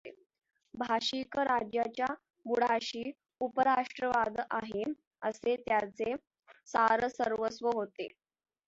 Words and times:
भाषिक 0.73 1.37
राज्याच्या 1.39 2.05
बुडाशी 2.45 3.11
उपराष्ट्रवाद 3.41 4.39
आहे 4.51 4.83
असे 5.23 5.55
त्याचे 5.57 6.13
सारसर्वस्व 6.67 7.69
होते. 7.73 8.07